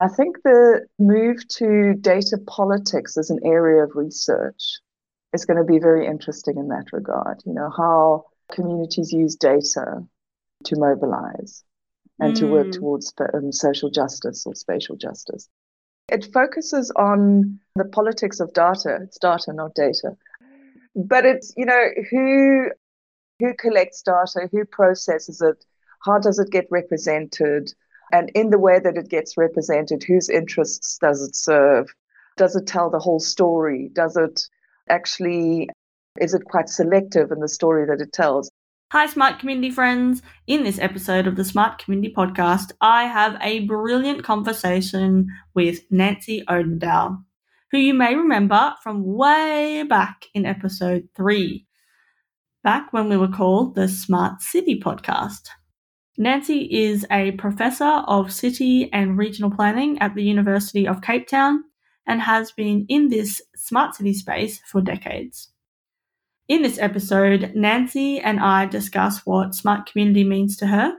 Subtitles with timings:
[0.00, 4.78] I think the move to data politics as an area of research
[5.32, 7.42] is going to be very interesting in that regard.
[7.44, 10.04] You know, how communities use data
[10.64, 11.64] to mobilize
[12.20, 12.38] and mm.
[12.38, 12.72] to work mm.
[12.72, 15.48] towards um, social justice or spatial justice.
[16.10, 19.00] It focuses on the politics of data.
[19.02, 20.16] It's data, not data.
[20.94, 22.70] But it's, you know, who
[23.40, 25.64] who collects data, who processes it,
[26.04, 27.72] how does it get represented,
[28.12, 31.88] and in the way that it gets represented, whose interests does it serve?
[32.36, 33.90] Does it tell the whole story?
[33.92, 34.42] Does it
[34.88, 35.68] actually,
[36.20, 38.50] is it quite selective in the story that it tells?
[38.90, 40.22] Hi, Smart Community friends.
[40.46, 46.42] In this episode of the Smart Community Podcast, I have a brilliant conversation with Nancy
[46.48, 47.22] Odendaal,
[47.70, 51.66] who you may remember from way back in episode three,
[52.64, 55.48] back when we were called the Smart City Podcast.
[56.20, 61.62] Nancy is a professor of city and regional planning at the University of Cape Town
[62.08, 65.50] and has been in this smart city space for decades.
[66.48, 70.94] In this episode, Nancy and I discuss what smart community means to her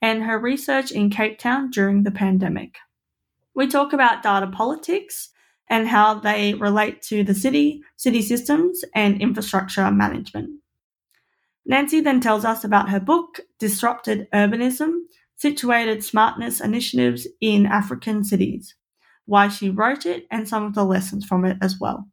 [0.00, 2.76] and her research in Cape Town during the pandemic.
[3.54, 5.32] We talk about data politics
[5.68, 10.60] and how they relate to the city, city systems, and infrastructure management.
[11.66, 15.00] Nancy then tells us about her book, Disrupted Urbanism
[15.36, 18.74] Situated Smartness Initiatives in African Cities,
[19.26, 22.08] why she wrote it, and some of the lessons from it as well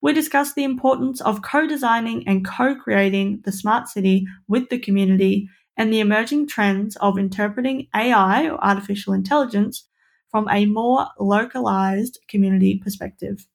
[0.00, 4.78] we discuss the importance of co designing and co creating the smart city with the
[4.78, 9.86] community and the emerging trends of interpreting AI or artificial intelligence
[10.30, 13.46] from a more localized community perspective.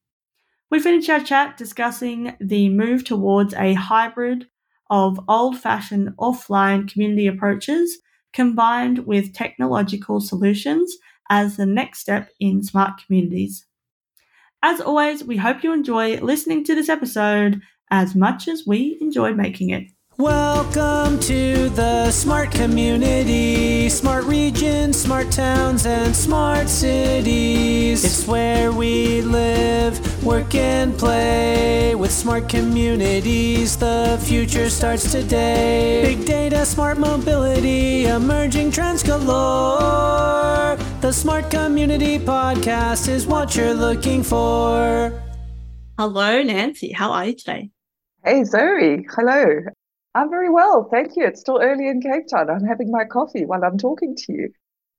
[0.70, 4.48] We finish our chat discussing the move towards a hybrid
[4.94, 7.98] of old fashioned offline community approaches
[8.32, 10.96] combined with technological solutions
[11.32, 13.66] as the next step in smart communities.
[14.62, 19.34] As always, we hope you enjoy listening to this episode as much as we enjoy
[19.34, 19.90] making it.
[20.20, 28.06] Welcome to the smart community, smart regions, smart towns, and smart cities.
[28.06, 31.96] It's where we live, work, and play.
[31.96, 36.04] With smart communities, the future starts today.
[36.16, 40.78] Big data, smart mobility, emerging trends galore.
[41.02, 45.12] The Smart Community Podcast is what you're looking for.
[45.98, 46.92] Hello, Nancy.
[46.92, 47.72] How are you today?
[48.24, 49.08] Hey, Zoe.
[49.10, 49.64] Hello.
[50.16, 51.26] I'm very well, thank you.
[51.26, 52.50] It's still early in Cape Town.
[52.50, 54.50] I'm having my coffee while I'm talking to you.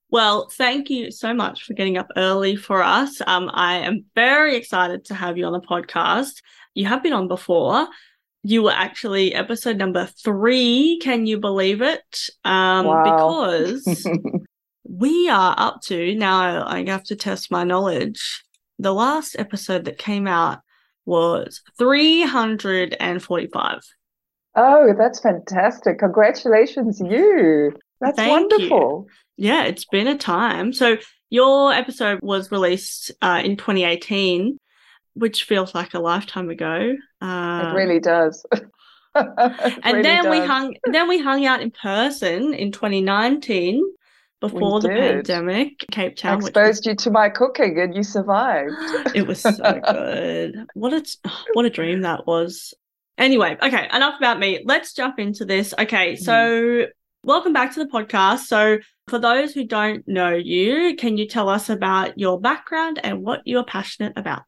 [0.09, 3.21] Well, thank you so much for getting up early for us.
[3.25, 6.41] Um, I am very excited to have you on the podcast.
[6.73, 7.87] You have been on before.
[8.43, 10.99] You were actually episode number three.
[11.01, 12.29] Can you believe it?
[12.43, 13.03] Um, wow.
[13.03, 14.07] Because
[14.83, 18.43] we are up to now, I have to test my knowledge.
[18.77, 20.59] The last episode that came out
[21.05, 23.79] was 345.
[24.55, 25.99] Oh, that's fantastic.
[25.99, 27.73] Congratulations, you.
[27.99, 29.07] That's Thank wonderful.
[29.37, 29.47] You.
[29.47, 30.73] Yeah, it's been a time.
[30.73, 30.97] So,
[31.29, 34.57] your episode was released uh, in 2018,
[35.13, 36.95] which feels like a lifetime ago.
[37.21, 38.45] Uh, it really does.
[38.53, 38.65] it
[39.15, 40.31] and really then does.
[40.31, 43.83] we hung then we hung out in person in 2019
[44.41, 45.85] before the pandemic.
[45.91, 46.85] Cape Town I exposed was...
[46.85, 48.73] you to my cooking and you survived.
[49.15, 49.51] it was so
[49.91, 50.65] good.
[50.73, 51.05] What a
[51.53, 52.73] what a dream that was.
[53.17, 54.61] Anyway, okay, enough about me.
[54.65, 55.73] Let's jump into this.
[55.79, 56.87] Okay, so mm.
[57.23, 58.39] welcome back to the podcast.
[58.39, 63.23] So, for those who don't know you, can you tell us about your background and
[63.23, 64.43] what you're passionate about?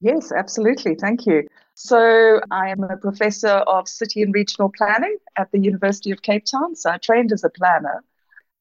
[0.00, 0.94] Yes, absolutely.
[0.94, 1.46] Thank you.
[1.74, 6.46] So, I am a professor of city and regional planning at the University of Cape
[6.46, 6.74] Town.
[6.76, 8.02] So, I trained as a planner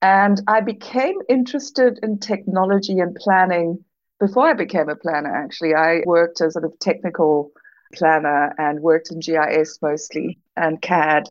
[0.01, 3.85] and I became interested in technology and planning
[4.19, 5.75] before I became a planner, actually.
[5.75, 7.53] I worked as a sort of technical
[7.93, 11.27] planner and worked in GIS mostly and CAD.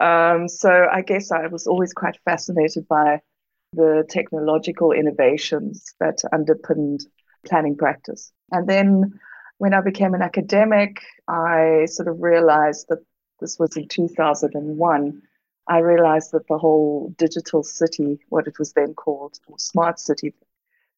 [0.00, 3.20] Um, so I guess I was always quite fascinated by
[3.72, 7.06] the technological innovations that underpinned
[7.46, 8.32] planning practice.
[8.50, 9.18] And then
[9.58, 12.98] when I became an academic, I sort of realized that
[13.40, 15.22] this was in 2001.
[15.68, 20.34] I realized that the whole digital city, what it was then called, or smart city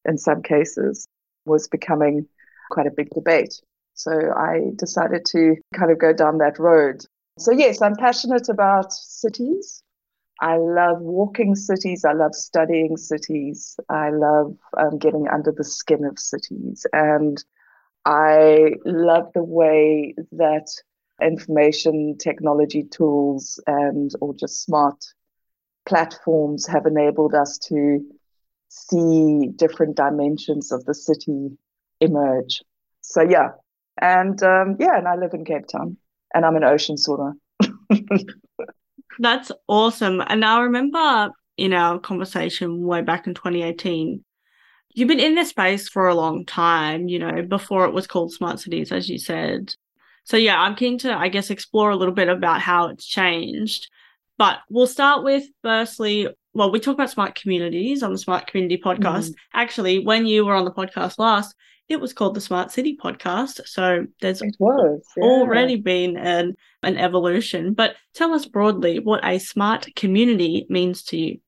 [0.05, 1.07] in some cases,
[1.45, 2.27] was becoming
[2.71, 3.61] quite a big debate.
[3.95, 7.05] So I decided to kind of go down that road.
[7.39, 9.83] So, yes, I'm passionate about cities.
[10.41, 12.05] I love walking cities.
[12.05, 13.79] I love studying cities.
[13.89, 16.85] I love um, getting under the skin of cities.
[16.93, 17.43] And
[18.05, 20.67] I love the way that
[21.23, 25.05] information technology tools and or just smart
[25.87, 28.05] platforms have enabled us to
[28.69, 31.51] see different dimensions of the city
[32.01, 32.63] emerge.
[33.03, 33.51] So yeah,
[34.01, 35.97] and um, yeah, and I live in Cape Town,
[36.35, 37.35] and I'm an ocean swimmer.
[39.19, 40.23] That's awesome.
[40.27, 44.25] And I remember in our conversation way back in 2018,
[44.95, 48.33] you've been in this space for a long time, you know, before it was called
[48.33, 49.75] Smart Cities, as you said.
[50.25, 53.91] So, yeah, I'm keen to, I guess, explore a little bit about how it's changed.
[54.39, 58.81] But we'll start with firstly, well, we talk about smart communities on the Smart Community
[58.83, 59.31] podcast.
[59.31, 59.35] Mm.
[59.53, 61.55] Actually, when you were on the podcast last,
[61.93, 63.67] it was called the Smart City podcast.
[63.67, 65.25] So there's was, yeah.
[65.25, 67.75] already been an, an evolution.
[67.75, 71.39] But tell us broadly what a smart community means to you.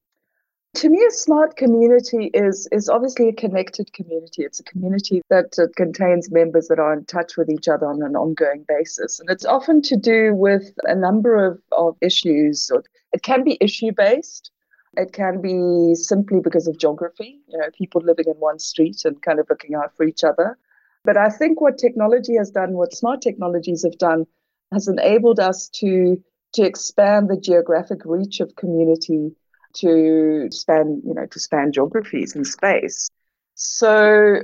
[0.75, 4.43] To me, a smart community is is obviously a connected community.
[4.43, 8.03] It's a community that uh, contains members that are in touch with each other on
[8.03, 12.73] an ongoing basis, and it's often to do with a number of, of issues.
[13.13, 14.51] It can be issue based.
[14.97, 19.21] It can be simply because of geography, you know, people living in one street and
[19.23, 20.59] kind of looking out for each other.
[21.05, 24.27] But I think what technology has done, what smart technologies have done,
[24.73, 26.23] has enabled us to
[26.55, 29.33] to expand the geographic reach of community
[29.75, 33.11] to span, you know, to span geographies and space.
[33.57, 34.41] So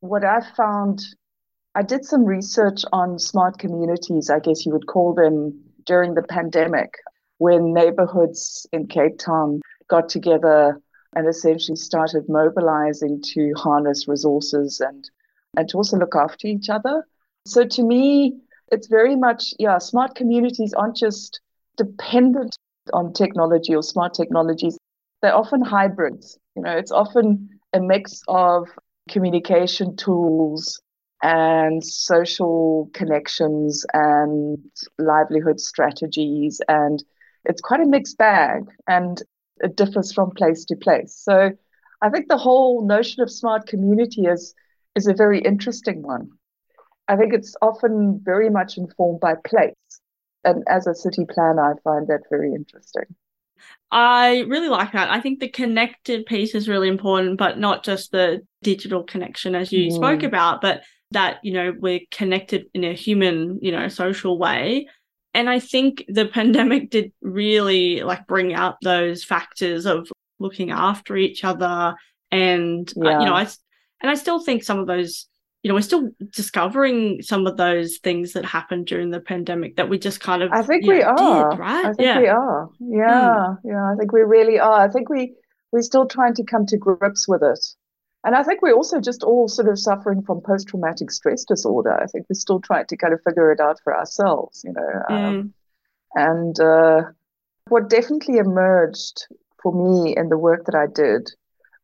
[0.00, 1.02] what I found,
[1.74, 6.22] I did some research on smart communities, I guess you would call them, during the
[6.22, 6.94] pandemic,
[7.38, 9.60] when neighborhoods in Cape Town
[9.92, 10.80] got together
[11.14, 15.10] and essentially started mobilizing to harness resources and
[15.56, 17.06] and to also look after each other.
[17.46, 18.40] So to me,
[18.74, 21.40] it's very much yeah, smart communities aren't just
[21.76, 22.56] dependent
[22.94, 24.78] on technology or smart technologies.
[25.20, 26.38] They're often hybrids.
[26.56, 28.68] You know, it's often a mix of
[29.10, 30.80] communication tools
[31.22, 34.58] and social connections and
[34.98, 37.04] livelihood strategies and
[37.44, 39.22] it's quite a mixed bag and
[39.62, 41.14] it differs from place to place.
[41.14, 41.52] So
[42.00, 44.54] I think the whole notion of smart community is
[44.94, 46.30] is a very interesting one.
[47.08, 49.74] I think it's often very much informed by place.
[50.44, 53.04] And as a city planner, I find that very interesting.
[53.90, 55.10] I really like that.
[55.10, 59.72] I think the connected piece is really important, but not just the digital connection as
[59.72, 59.94] you mm.
[59.94, 60.82] spoke about, but
[61.12, 64.88] that, you know, we're connected in a human, you know, social way
[65.34, 71.16] and I think the pandemic did really like bring out those factors of looking after
[71.16, 71.94] each other.
[72.30, 73.16] And, yeah.
[73.16, 73.46] uh, you know, I,
[74.00, 75.28] and I still think some of those,
[75.62, 79.88] you know, we're still discovering some of those things that happened during the pandemic that
[79.88, 81.84] we just kind of, I think we know, are, did, right?
[81.86, 82.18] I think yeah.
[82.18, 82.70] we are.
[82.80, 83.46] Yeah.
[83.46, 83.58] Mm.
[83.64, 83.92] Yeah.
[83.92, 84.80] I think we really are.
[84.80, 85.34] I think we,
[85.70, 87.64] we're still trying to come to grips with it.
[88.24, 91.92] And I think we're also just all sort of suffering from post traumatic stress disorder.
[91.92, 95.02] I think we're still trying to kind of figure it out for ourselves, you know.
[95.08, 95.38] Um, mm.
[95.40, 95.54] Um,
[96.14, 97.02] and uh,
[97.68, 99.26] what definitely emerged
[99.62, 101.30] for me in the work that I did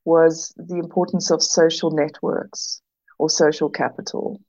[0.04, 2.80] was the importance of social networks
[3.18, 4.40] or social capital,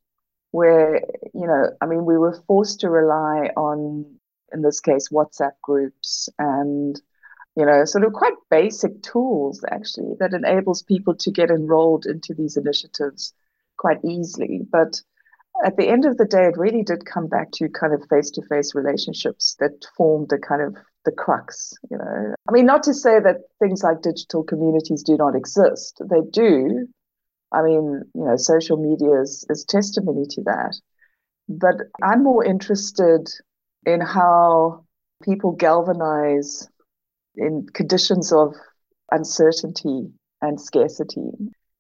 [0.52, 1.02] where,
[1.34, 4.06] you know, I mean, we were forced to rely on,
[4.54, 7.02] in this case, WhatsApp groups and
[7.60, 12.34] you know, sort of quite basic tools actually that enables people to get enrolled into
[12.34, 13.34] these initiatives
[13.76, 14.62] quite easily.
[14.72, 15.02] But
[15.66, 18.74] at the end of the day, it really did come back to kind of face-to-face
[18.76, 22.34] relationships that formed the kind of the crux, you know.
[22.48, 26.02] I mean, not to say that things like digital communities do not exist.
[26.10, 26.88] They do.
[27.52, 30.80] I mean, you know, social media is, is testimony to that.
[31.50, 33.28] But I'm more interested
[33.86, 34.86] in how
[35.24, 36.70] people galvanize
[37.36, 38.54] in conditions of
[39.12, 41.32] uncertainty and scarcity.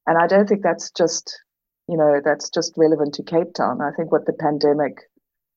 [0.07, 1.39] And I don't think that's just,
[1.87, 3.81] you know, that's just relevant to Cape Town.
[3.81, 4.97] I think what the pandemic,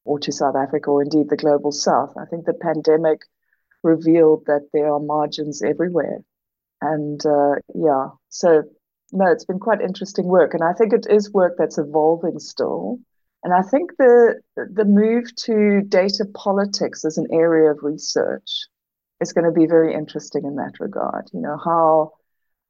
[0.05, 3.21] or to South Africa, or indeed the global South, I think the pandemic
[3.83, 6.19] revealed that there are margins everywhere.
[6.81, 8.65] And uh, yeah, so
[9.13, 12.99] no, it's been quite interesting work, and I think it is work that's evolving still.
[13.45, 18.67] And I think the the move to data politics as an area of research
[19.23, 21.31] is going to be very interesting in that regard.
[21.33, 22.13] You know, how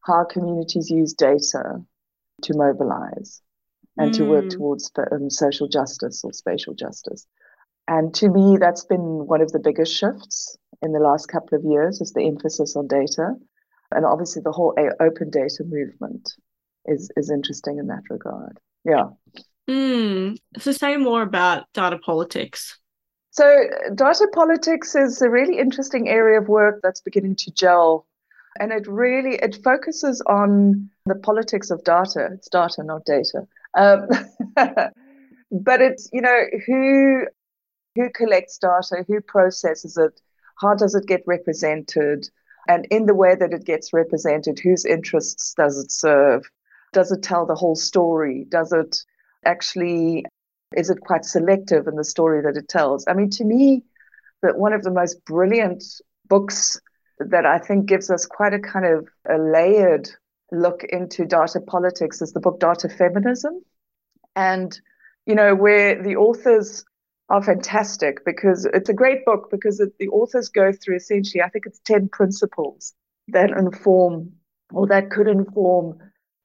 [0.05, 1.83] how communities use data
[2.43, 3.41] to mobilize
[3.97, 4.17] and mm.
[4.17, 4.51] to work mm.
[4.51, 7.27] towards um, social justice or spatial justice.
[7.89, 11.65] And to me, that's been one of the biggest shifts in the last couple of
[11.65, 13.35] years is the emphasis on data.
[13.91, 16.33] And obviously the whole open data movement
[16.87, 18.59] is, is interesting in that regard.
[18.85, 19.11] Yeah.
[19.69, 20.39] Mm.
[20.59, 22.79] So say more about data politics.
[23.33, 28.07] So, data politics is a really interesting area of work that's beginning to gel.
[28.61, 32.29] And it really it focuses on the politics of data.
[32.35, 33.47] It's data, not data.
[33.75, 34.07] Um,
[35.51, 37.23] but it's you know who
[37.95, 40.21] who collects data, who processes it,
[40.61, 42.29] how does it get represented,
[42.69, 46.43] And in the way that it gets represented, whose interests does it serve?
[46.93, 48.47] Does it tell the whole story?
[48.49, 48.99] Does it
[49.45, 50.25] actually,
[50.77, 53.05] is it quite selective in the story that it tells?
[53.09, 53.85] I mean, to me,
[54.43, 55.85] that one of the most brilliant
[56.29, 56.81] books
[57.19, 60.09] that I think gives us quite a kind of a layered
[60.51, 63.63] look into data politics is the book Data Feminism.
[64.35, 64.79] And,
[65.27, 66.85] you know, where the authors
[67.29, 71.49] are fantastic because it's a great book because it, the authors go through essentially, I
[71.49, 72.95] think it's 10 principles
[73.29, 74.33] that inform
[74.73, 75.99] or that could inform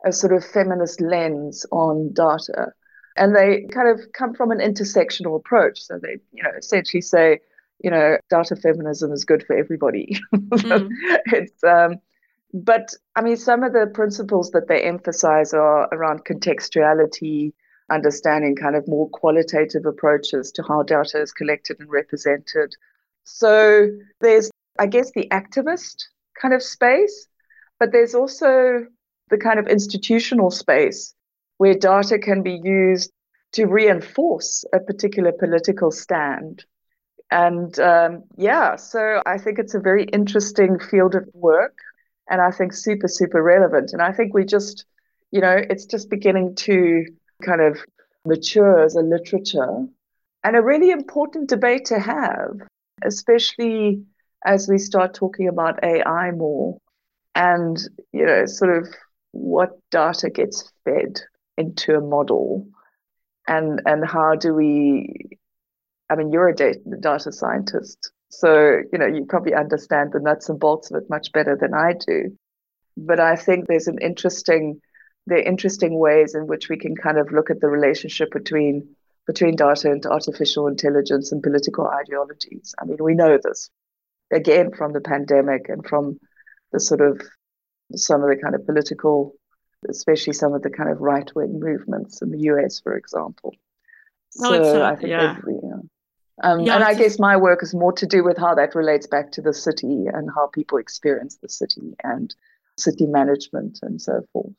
[0.05, 2.74] a sort of feminist lens on data.
[3.17, 5.81] And they kind of come from an intersectional approach.
[5.81, 7.39] So they, you know, essentially say,
[7.83, 10.19] you know, data feminism is good for everybody.
[10.33, 10.89] Mm.
[11.27, 11.95] it's um,
[12.53, 17.53] but I mean, some of the principles that they emphasize are around contextuality,
[17.89, 22.75] understanding kind of more qualitative approaches to how data is collected and represented.
[23.24, 23.89] So
[24.21, 26.05] there's, I guess, the activist
[26.41, 27.27] kind of space,
[27.79, 28.86] but there's also
[29.29, 31.13] the kind of institutional space
[31.57, 33.11] where data can be used
[33.53, 36.65] to reinforce a particular political stand.
[37.31, 41.77] And um, yeah, so I think it's a very interesting field of work
[42.29, 43.93] and I think super, super relevant.
[43.93, 44.85] And I think we just,
[45.31, 47.05] you know, it's just beginning to
[47.43, 47.77] kind of
[48.25, 49.85] mature as a literature
[50.43, 52.61] and a really important debate to have,
[53.03, 54.03] especially
[54.45, 56.77] as we start talking about AI more
[57.35, 57.77] and,
[58.13, 58.87] you know, sort of
[59.31, 61.21] what data gets fed
[61.57, 62.67] into a model
[63.47, 65.37] and and how do we
[66.09, 70.49] I mean, you're a data, data scientist, so you know you probably understand the nuts
[70.49, 72.37] and bolts of it much better than I do.
[72.95, 74.81] But I think there's an interesting
[75.25, 78.95] there are interesting ways in which we can kind of look at the relationship between
[79.25, 82.73] between data and artificial intelligence and political ideologies.
[82.81, 83.69] I mean, we know this
[84.31, 86.19] again from the pandemic and from
[86.71, 87.21] the sort of
[87.95, 89.33] some of the kind of political,
[89.89, 93.55] especially some of the kind of right wing movements in the US, for example.
[94.39, 95.38] Oh, so I think yeah.
[96.43, 99.07] Um, yeah, and I guess my work is more to do with how that relates
[99.07, 102.34] back to the city and how people experience the city and
[102.77, 104.53] city management and so forth.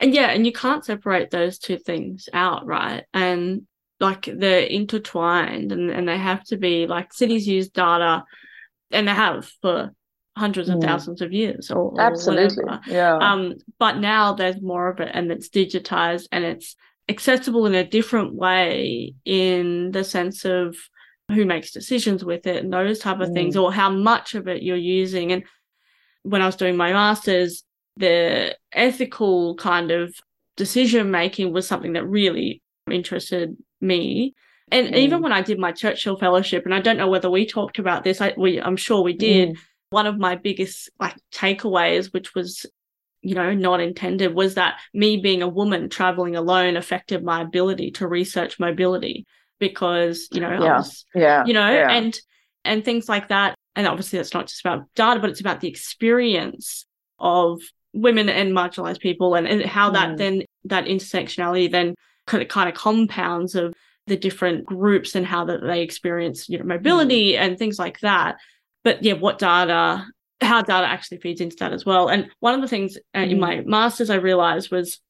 [0.00, 3.04] And yeah, and you can't separate those two things out, right?
[3.14, 3.66] And
[4.00, 8.24] like they're intertwined and, and they have to be like cities use data
[8.90, 9.92] and they have for
[10.40, 10.82] hundreds of mm.
[10.82, 12.82] thousands of years or, or absolutely whatever.
[12.86, 16.76] yeah um but now there's more of it and it's digitized and it's
[17.10, 20.74] accessible in a different way in the sense of
[21.28, 23.34] who makes decisions with it and those type of mm.
[23.34, 25.44] things or how much of it you're using and
[26.22, 27.62] when i was doing my masters
[27.96, 30.14] the ethical kind of
[30.56, 34.34] decision making was something that really interested me
[34.72, 34.96] and mm.
[34.96, 38.04] even when i did my churchill fellowship and i don't know whether we talked about
[38.04, 39.58] this I, we, i'm sure we did mm.
[39.90, 42.64] One of my biggest like takeaways which was
[43.22, 47.90] you know not intended was that me being a woman traveling alone affected my ability
[47.90, 49.26] to research mobility
[49.58, 51.90] because you know yeah was, yeah you know yeah.
[51.90, 52.18] and
[52.64, 55.68] and things like that and obviously that's not just about data but it's about the
[55.68, 56.86] experience
[57.18, 57.60] of
[57.92, 59.94] women and marginalized people and, and how mm.
[59.94, 61.94] that then that intersectionality then
[62.26, 63.74] kind of, kind of compounds of
[64.06, 67.38] the different groups and how that they experience you know mobility mm.
[67.38, 68.36] and things like that
[68.84, 70.06] but yeah what data
[70.40, 73.30] how data actually feeds into that as well and one of the things uh, mm.
[73.30, 75.00] in my masters i realized was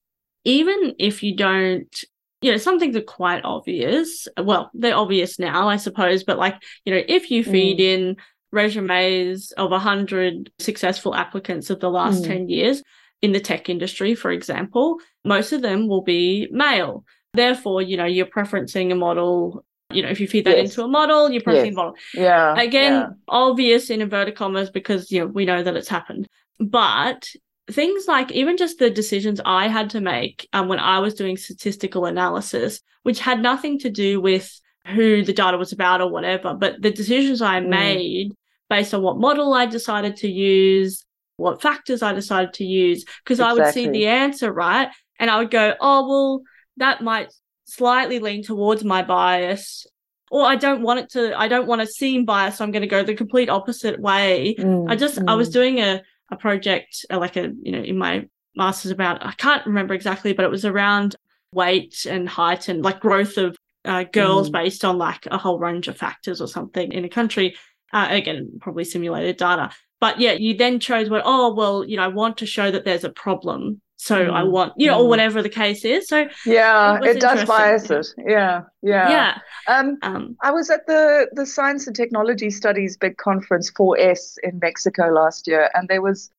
[0.43, 2.03] even if you don't
[2.41, 4.27] you know, some things are quite obvious.
[4.41, 7.81] Well, they're obvious now, I suppose, but like, you know, if you feed mm.
[7.81, 8.17] in
[8.51, 12.27] resumes of 100 successful applicants of the last mm.
[12.27, 12.81] 10 years
[13.21, 17.05] in the tech industry, for example, most of them will be male.
[17.33, 19.63] Therefore, you know, you're preferencing a model.
[19.95, 20.69] You know, if you feed that yes.
[20.69, 21.75] into a model, you're preferencing yes.
[21.75, 21.95] model.
[22.13, 22.59] Yeah.
[22.59, 23.07] Again, yeah.
[23.27, 26.27] obvious in inverted commas because, you know, we know that it's happened.
[26.59, 27.29] But
[27.69, 31.37] things like even just the decisions I had to make um, when I was doing
[31.37, 36.53] statistical analysis, which had nothing to do with who the data was about or whatever,
[36.53, 37.69] but the decisions I mm.
[37.69, 38.33] made
[38.69, 41.05] based on what model I decided to use,
[41.37, 43.61] what factors I decided to use, because exactly.
[43.61, 44.89] I would see the answer, right?
[45.19, 46.41] And I would go, oh, well,
[46.77, 47.31] that might
[47.75, 49.85] slightly lean towards my bias.
[50.29, 52.59] Or I don't want it to, I don't want to seem biased.
[52.59, 54.55] So I'm going to go the complete opposite way.
[54.57, 55.25] Mm, I just, mm.
[55.27, 56.01] I was doing a,
[56.31, 58.25] a project uh, like a you know in my
[58.55, 61.15] master's about I can't remember exactly, but it was around
[61.53, 64.53] weight and height and like growth of uh, girls mm.
[64.53, 67.55] based on like a whole range of factors or something in a country.
[67.93, 69.69] Uh, again, probably simulated data.
[69.99, 72.85] But yeah, you then chose what, oh, well, you know, I want to show that
[72.85, 73.81] there's a problem.
[74.01, 74.33] So mm.
[74.33, 75.01] I want, you know, mm.
[75.01, 76.07] or whatever the case is.
[76.07, 78.07] So yeah, it, it does bias it.
[78.17, 79.37] Yeah, yeah, yeah.
[79.67, 84.57] Um, um, I was at the the Science and Technology Studies big conference 4S in
[84.57, 86.31] Mexico last year, and there was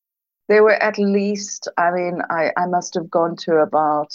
[0.49, 4.13] there were at least, I mean, I I must have gone to about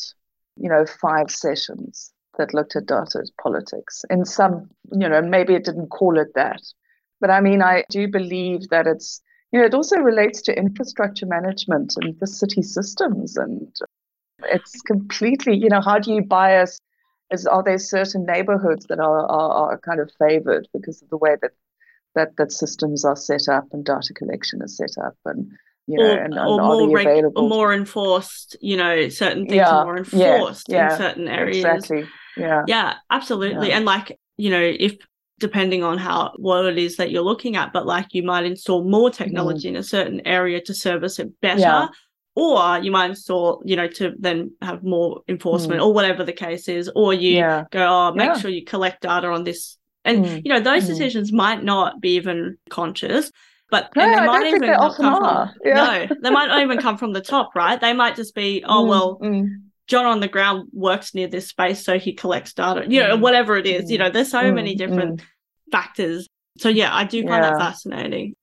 [0.58, 5.64] you know five sessions that looked at data politics in some, you know, maybe it
[5.64, 6.60] didn't call it that,
[7.18, 11.26] but I mean, I do believe that it's you know, it also relates to infrastructure
[11.26, 13.36] management and the city systems.
[13.36, 13.68] And
[14.44, 16.78] it's completely, you know, how do you bias?
[17.30, 21.18] Is, are there certain neighborhoods that are, are, are kind of favored because of the
[21.18, 21.50] way that,
[22.14, 25.16] that, that systems are set up and data collection is set up?
[25.24, 25.50] And,
[25.86, 29.56] you know, or, and, and or more reg- or more enforced, you know, certain things
[29.56, 31.64] yeah, are more enforced yeah, yeah, in certain areas.
[31.64, 32.06] Exactly.
[32.36, 32.64] Yeah.
[32.66, 33.72] Yeah, absolutely.
[33.72, 34.96] And like, you know, if
[35.38, 38.84] depending on how what it is that you're looking at but like you might install
[38.84, 39.22] more mm-hmm.
[39.22, 39.70] technology mm.
[39.70, 41.88] in a certain area to service it better yeah.
[42.34, 45.84] or you might install you know to then have more enforcement mm.
[45.84, 47.64] or whatever the case is or you yeah.
[47.70, 48.38] go oh make yeah.
[48.38, 50.42] sure you collect data on this and mm.
[50.44, 50.92] you know those mm-hmm.
[50.92, 53.30] decisions might not be even conscious
[53.70, 57.20] but no, they might even come from no they might not even come from the
[57.20, 59.48] top right they might just be oh mm, well mm.
[59.88, 63.20] John on the ground works near this space, so he collects data, you know, mm.
[63.20, 63.90] whatever it is.
[63.90, 64.54] You know, there's so mm.
[64.54, 65.24] many different mm.
[65.72, 66.28] factors.
[66.58, 67.50] So, yeah, I do find yeah.
[67.50, 68.34] that fascinating.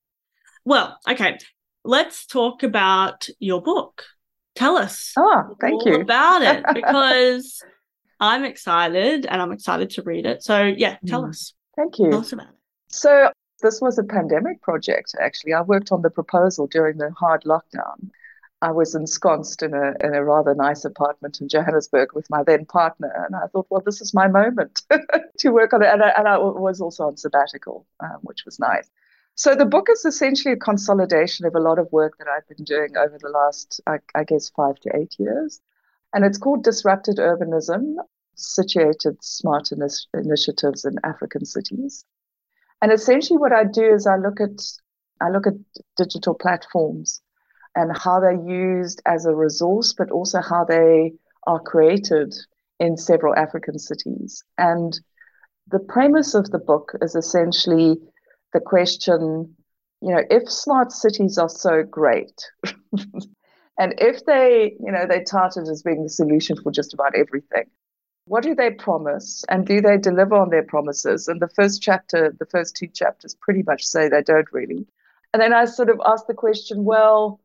[0.65, 1.37] Well, okay,
[1.83, 4.03] let's talk about your book.
[4.55, 5.95] Tell us oh, thank you.
[5.95, 7.61] about it because
[8.19, 10.41] I'm excited and I'm excited to read it.
[10.41, 11.29] So, yeah, tell mm.
[11.29, 11.53] us.
[11.75, 12.09] Thank you.
[12.09, 12.55] Tell us about it.
[12.89, 15.53] So, this was a pandemic project, actually.
[15.53, 18.09] I worked on the proposal during the hard lockdown.
[18.65, 22.65] I was ensconced in a in a rather nice apartment in Johannesburg with my then
[22.65, 24.81] partner, and I thought, well, this is my moment
[25.38, 25.89] to work on it.
[25.93, 28.89] And I, and I was also on sabbatical, um, which was nice.
[29.36, 32.65] So the book is essentially a consolidation of a lot of work that I've been
[32.65, 35.62] doing over the last, I, I guess, five to eight years,
[36.12, 37.98] and it's called Disrupted Urbanism:
[38.34, 42.03] Situated Smart Initi- Initiatives in African Cities.
[42.81, 44.60] And essentially, what I do is I look at
[45.22, 45.53] I look at
[45.98, 47.22] digital platforms
[47.75, 51.13] and how they're used as a resource, but also how they
[51.48, 52.34] are created
[52.79, 54.44] in several African cities.
[54.58, 55.00] And
[55.67, 57.98] the premise of the book is essentially
[58.53, 59.55] the question
[60.01, 62.40] you know, if smart cities are so great,
[63.79, 67.64] and if they, you know, they touted as being the solution for just about everything,
[68.25, 71.27] what do they promise and do they deliver on their promises?
[71.27, 74.85] And the first chapter, the first two chapters pretty much say they don't really.
[75.33, 77.40] And then I sort of ask the question, well,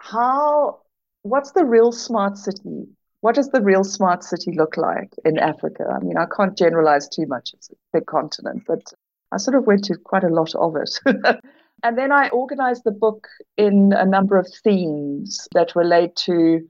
[0.00, 0.80] how
[1.22, 2.86] what's the real smart city?
[3.20, 5.84] What does the real smart city look like in africa?
[5.94, 8.92] I mean i can't generalize too much it's a big continent but
[9.30, 10.98] i sort of went to quite a lot of it.
[11.82, 16.68] And then i organized the book in a number of themes that relate to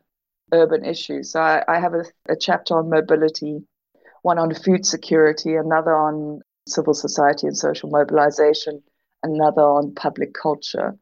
[0.53, 1.33] urban issues.
[1.33, 3.63] So i, I have a, a chapter on mobility
[4.23, 8.83] one on food security another on civil society and social mobilization
[9.23, 10.97] another on public culture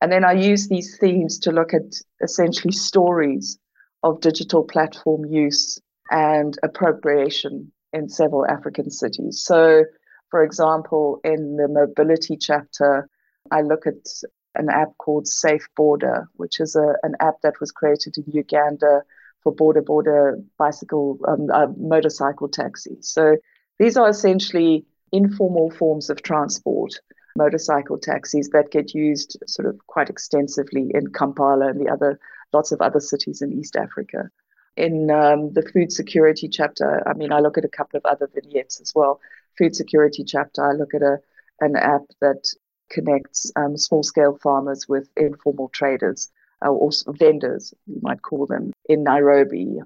[0.00, 3.58] and then I use these themes to look at essentially stories
[4.02, 5.78] of digital platform use
[6.10, 9.42] and appropriation in several African cities.
[9.44, 9.84] So,
[10.30, 13.08] for example, in the mobility chapter,
[13.50, 14.06] I look at
[14.54, 19.02] an app called Safe Border, which is a, an app that was created in Uganda
[19.42, 23.08] for boda boda bicycle um, uh, motorcycle taxis.
[23.08, 23.36] So
[23.78, 26.92] these are essentially informal forms of transport
[27.36, 32.18] motorcycle taxis that get used sort of quite extensively in Kampala and the other
[32.52, 34.30] lots of other cities in East Africa.
[34.76, 38.28] In um, the food security chapter, I mean, I look at a couple of other
[38.32, 39.20] vignettes as well.
[39.58, 41.18] Food security chapter, I look at a
[41.60, 42.48] an app that
[42.90, 46.30] connects um, small scale farmers with informal traders
[46.64, 49.78] uh, or vendors, you might call them, in Nairobi.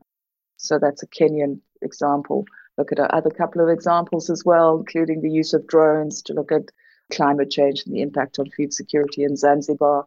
[0.56, 2.46] So that's a Kenyan example.
[2.78, 6.50] Look at other couple of examples as well, including the use of drones to look
[6.50, 6.70] at
[7.12, 10.06] climate change and the impact on food security in Zanzibar.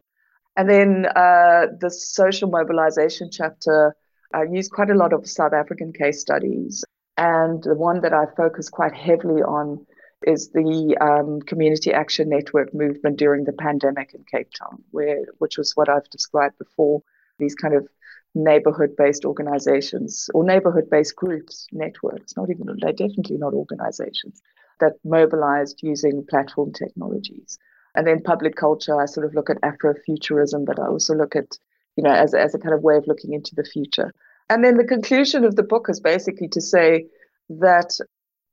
[0.56, 3.94] And then uh, the social mobilization chapter,
[4.34, 6.84] I used quite a lot of South African case studies.
[7.16, 9.86] And the one that I focus quite heavily on
[10.26, 15.58] is the um, community action network movement during the pandemic in Cape Town, where which
[15.58, 17.02] was what I've described before.
[17.38, 17.86] These kind of
[18.34, 22.36] neighborhood-based organizations or neighborhood-based groups, networks.
[22.36, 24.42] Not even they're definitely not organizations
[24.80, 27.58] that mobilized using platform technologies.
[27.94, 31.58] And then public culture, I sort of look at Afrofuturism, but I also look at,
[31.96, 34.12] you know, as, as a kind of way of looking into the future.
[34.50, 37.06] And then the conclusion of the book is basically to say
[37.48, 37.98] that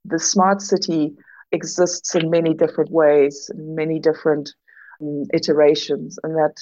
[0.04, 1.14] the smart city
[1.52, 4.54] exists in many different ways, many different
[5.02, 6.56] um, iterations, and that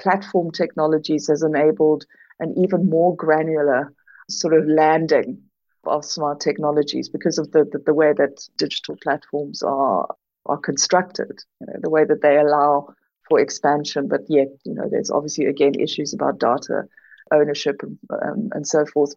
[0.00, 2.04] platform technologies has enabled
[2.40, 3.92] an even more granular
[4.28, 5.42] sort of landing
[5.84, 10.06] of smart technologies because of the, the, the way that digital platforms are
[10.46, 12.88] are constructed, you know, the way that they allow
[13.28, 16.84] for expansion, but yet, you know, there's obviously again issues about data
[17.32, 19.14] ownership and, um, and so forth.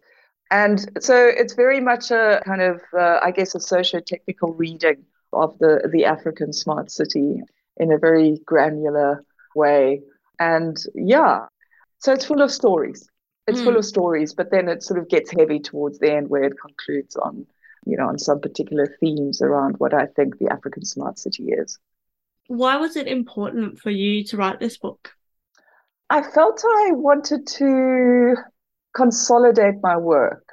[0.50, 5.58] And so it's very much a kind of, uh, I guess, a socio-technical reading of
[5.58, 7.42] the the African smart city
[7.78, 9.24] in a very granular
[9.56, 10.02] way.
[10.38, 11.46] And yeah,
[11.98, 13.08] so it's full of stories.
[13.46, 13.64] It's mm.
[13.64, 16.54] full of stories, but then it sort of gets heavy towards the end where it
[16.58, 17.46] concludes on,
[17.84, 21.78] you know, on some particular themes around what I think the African smart city is.
[22.46, 25.10] Why was it important for you to write this book?
[26.10, 28.36] I felt I wanted to
[28.94, 30.46] consolidate my work.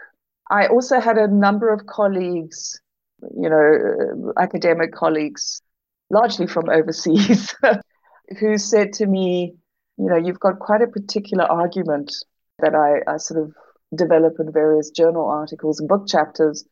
[0.49, 2.79] I also had a number of colleagues,
[3.21, 5.61] you know, academic colleagues,
[6.09, 7.53] largely from overseas,
[8.39, 9.53] who said to me,
[9.97, 12.13] you know, you've got quite a particular argument
[12.61, 13.53] that I, I sort of
[13.95, 16.63] develop in various journal articles and book chapters,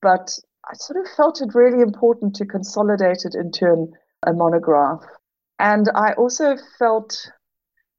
[0.00, 3.92] but I sort of felt it really important to consolidate it into an,
[4.26, 5.02] a monograph.
[5.58, 7.30] And I also felt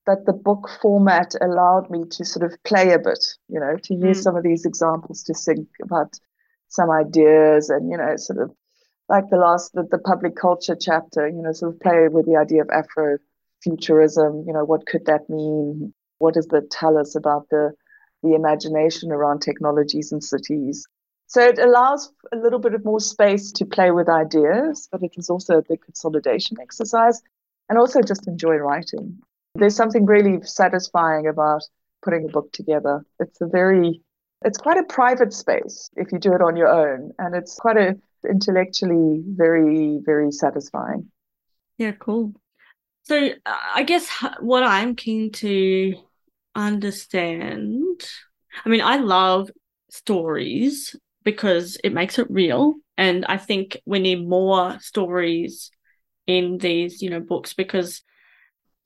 [0.05, 3.93] that the book format allowed me to sort of play a bit, you know, to
[3.93, 4.23] use mm.
[4.23, 6.13] some of these examples to think about
[6.67, 8.51] some ideas and, you know, sort of
[9.09, 12.35] like the last, the, the public culture chapter, you know, sort of play with the
[12.35, 15.93] idea of Afrofuturism, you know, what could that mean?
[16.19, 17.73] What does that tell us about the,
[18.21, 20.85] the imagination around technologies and cities?
[21.27, 25.13] So it allows a little bit of more space to play with ideas, but it
[25.17, 27.21] is also a big consolidation exercise
[27.69, 29.19] and also just enjoy writing.
[29.55, 31.63] There's something really satisfying about
[32.03, 33.05] putting a book together.
[33.19, 34.01] It's a very,
[34.43, 37.77] it's quite a private space if you do it on your own, and it's quite
[37.77, 37.95] a
[38.29, 41.09] intellectually very, very satisfying.
[41.77, 42.33] Yeah, cool.
[43.03, 44.07] So I guess
[44.39, 45.95] what I'm keen to
[46.55, 48.01] understand,
[48.65, 49.51] I mean, I love
[49.89, 55.71] stories because it makes it real, and I think we need more stories
[56.27, 58.03] in these, you know, books because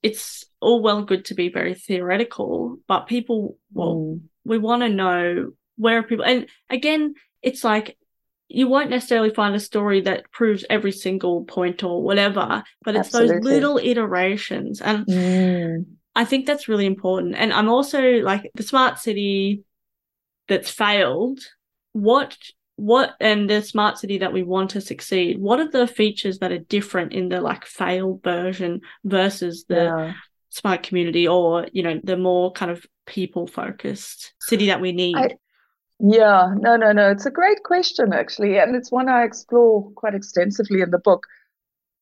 [0.02, 4.22] it's all well and good to be very theoretical, but people, well, mm.
[4.44, 7.98] we want to know where people, and again, it's like
[8.50, 13.08] you won't necessarily find a story that proves every single point or whatever, but it's
[13.08, 13.36] Absolutely.
[13.36, 14.82] those little iterations.
[14.82, 15.86] And mm.
[16.16, 17.36] I think that's really important.
[17.36, 19.64] And I'm also like the smart city
[20.48, 21.40] that's failed.
[21.92, 22.38] What
[22.78, 26.52] what and the smart city that we want to succeed what are the features that
[26.52, 30.14] are different in the like failed version versus the yeah.
[30.50, 35.18] smart community or you know the more kind of people focused city that we need
[35.18, 35.32] I,
[36.00, 40.14] yeah no no no it's a great question actually and it's one i explore quite
[40.14, 41.26] extensively in the book.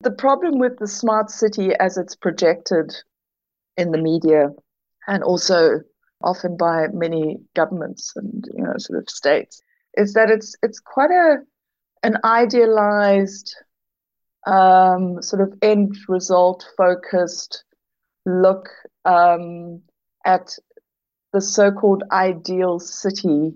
[0.01, 2.93] The problem with the smart city as it's projected
[3.77, 4.49] in the media
[5.07, 5.81] and also
[6.21, 9.61] often by many governments and you know sort of states
[9.95, 11.37] is that it's it's quite a
[12.03, 13.55] an idealized
[14.45, 17.63] um, sort of end result focused
[18.25, 18.69] look
[19.05, 19.81] um,
[20.25, 20.57] at
[21.33, 23.53] the so-called ideal city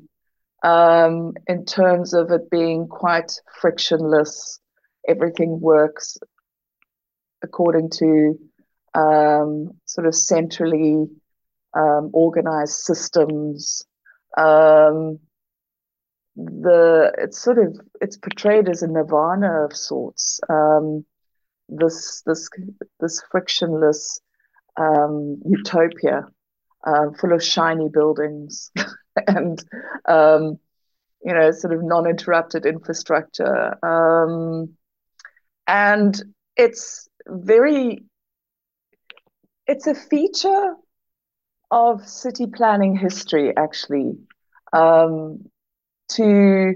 [0.63, 4.59] um, in terms of it being quite frictionless.
[5.07, 6.17] Everything works
[7.41, 8.37] according to
[8.93, 11.07] um, sort of centrally
[11.73, 13.83] um, organized systems.
[14.37, 15.19] Um,
[16.35, 20.39] the it's sort of it's portrayed as a nirvana of sorts.
[20.49, 21.05] Um,
[21.67, 22.49] this this
[22.99, 24.21] this frictionless
[24.77, 26.27] um, utopia,
[26.85, 28.71] uh, full of shiny buildings
[29.27, 29.63] and
[30.07, 30.59] um,
[31.23, 34.69] you know sort of non-interrupted infrastructure, um,
[35.67, 36.21] and
[36.55, 38.03] it's very
[39.67, 40.75] it's a feature
[41.71, 44.17] of city planning history actually.
[44.73, 45.49] Um,
[46.09, 46.73] to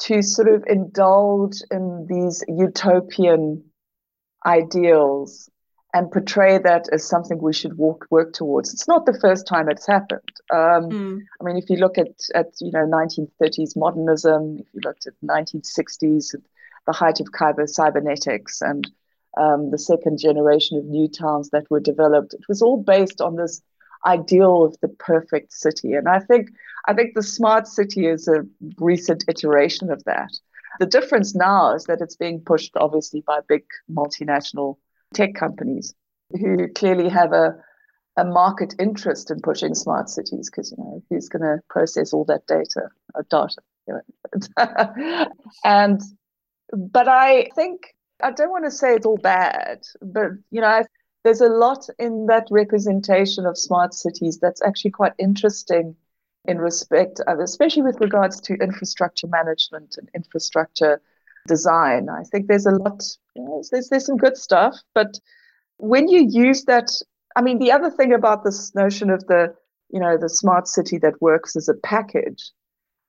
[0.00, 3.62] to sort of indulge in these utopian
[4.46, 5.50] ideals
[5.92, 8.72] and portray that as something we should walk, work towards.
[8.72, 10.32] It's not the first time it's happened.
[10.52, 11.20] Um, mm.
[11.40, 15.14] I mean, if you look at, at you know 1930s modernism, if you looked at
[15.24, 16.34] 1960s,
[16.86, 18.90] the height of cyber cybernetics and
[19.36, 23.36] um, the second generation of new towns that were developed, it was all based on
[23.36, 23.62] this
[24.06, 25.94] ideal of the perfect city.
[25.94, 26.50] And I think
[26.86, 28.46] I think the smart city is a
[28.78, 30.30] recent iteration of that.
[30.78, 34.76] The difference now is that it's being pushed obviously by big multinational
[35.14, 35.94] tech companies
[36.32, 37.56] who clearly have a
[38.16, 42.24] a market interest in pushing smart cities because you know who's going to process all
[42.24, 45.26] that data or data you know?
[45.64, 46.00] and
[46.72, 50.84] but i think i don't want to say it's all bad but you know I,
[51.24, 55.94] there's a lot in that representation of smart cities that's actually quite interesting
[56.46, 61.00] in respect of, especially with regards to infrastructure management and infrastructure
[61.46, 62.08] design.
[62.08, 63.02] I think there's a lot,
[63.34, 65.18] you know, there's, there's some good stuff, but
[65.76, 66.88] when you use that,
[67.36, 69.54] I mean, the other thing about this notion of the,
[69.90, 72.50] you know, the smart city that works as a package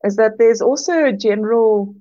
[0.03, 1.95] is that there's also a general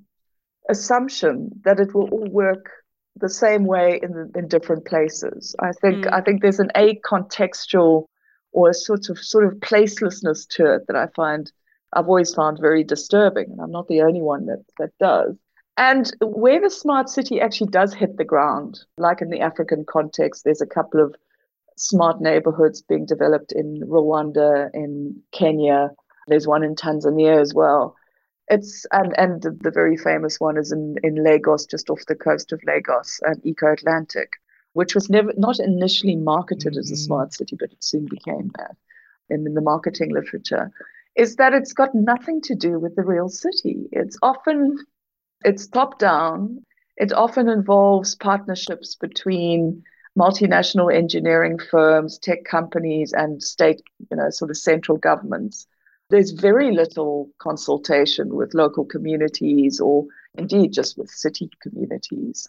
[0.68, 2.70] assumption that it will all work
[3.16, 5.54] the same way in in different places.
[5.60, 6.12] I think mm.
[6.12, 8.06] I think there's an a contextual
[8.52, 11.50] or a sort of sort of placelessness to it that I find
[11.92, 15.36] I've always found very disturbing, and I'm not the only one that that does.
[15.80, 20.44] And where the smart city actually does hit the ground, like in the African context,
[20.44, 21.14] there's a couple of
[21.78, 25.88] smart neighborhoods being developed in Rwanda, in Kenya.
[26.26, 27.96] There's one in Tanzania as well.
[28.48, 32.14] It's and and the, the very famous one is in in Lagos, just off the
[32.14, 34.34] coast of Lagos, and Eko Atlantic,
[34.74, 36.80] which was never not initially marketed mm-hmm.
[36.80, 37.04] as a mm-hmm.
[37.04, 38.76] smart city, but it soon became that
[39.30, 40.70] in, in the marketing literature.
[41.16, 43.88] Is that it's got nothing to do with the real city.
[43.92, 44.76] It's often
[45.44, 46.64] it's top down.
[46.96, 49.82] It often involves partnerships between
[50.18, 55.66] multinational engineering firms, tech companies, and state, you know, sort of central governments
[56.10, 62.48] there's very little consultation with local communities or indeed just with city communities.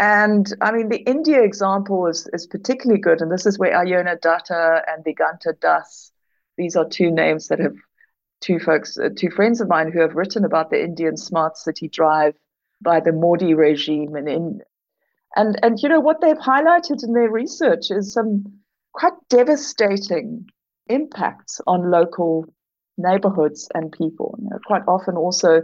[0.00, 3.20] And I mean, the India example is, is particularly good.
[3.20, 6.10] And this is where Ayona Datta and Diganta Das,
[6.58, 7.76] these are two names that have
[8.44, 11.88] two folks, uh, two friends of mine who have written about the Indian smart city
[11.88, 12.34] drive
[12.82, 14.14] by the Modi regime.
[14.14, 14.60] And, in,
[15.34, 18.44] and, and you know, what they've highlighted in their research is some
[18.92, 20.46] quite devastating
[20.88, 22.46] impacts on local
[22.98, 24.38] neighborhoods and people.
[24.42, 25.62] You know, quite often, also,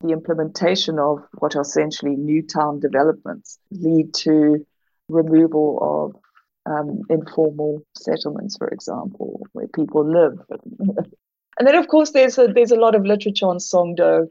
[0.00, 4.66] the implementation of what are essentially new town developments lead to
[5.08, 10.40] removal of um, informal settlements, for example, where people live.
[11.58, 14.28] and then, of course, there's a, there's a lot of literature on Songdo